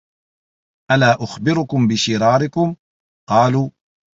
[0.91, 2.75] أَلَا أُخْبِرُكُمْ بِشِرَارِكُمْ؟
[3.29, 3.69] قَالُوا